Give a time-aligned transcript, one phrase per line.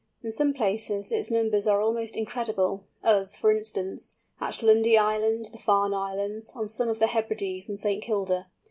[0.23, 5.59] In some places its numbers are almost incredible, as for instance, at Lundy Island, the
[5.59, 8.01] Farne Islands, on some of the Hebrides, and St.
[8.01, 8.47] Kilda.